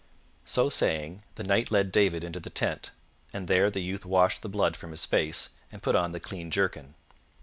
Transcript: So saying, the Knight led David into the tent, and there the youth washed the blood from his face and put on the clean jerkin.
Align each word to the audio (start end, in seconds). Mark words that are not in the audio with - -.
So 0.45 0.69
saying, 0.71 1.21
the 1.35 1.43
Knight 1.43 1.69
led 1.69 1.91
David 1.91 2.23
into 2.23 2.39
the 2.39 2.49
tent, 2.49 2.89
and 3.33 3.47
there 3.47 3.69
the 3.69 3.83
youth 3.83 4.03
washed 4.03 4.41
the 4.41 4.49
blood 4.49 4.75
from 4.75 4.89
his 4.89 5.05
face 5.05 5.49
and 5.71 5.83
put 5.83 5.95
on 5.95 6.09
the 6.09 6.19
clean 6.19 6.49
jerkin. 6.49 6.95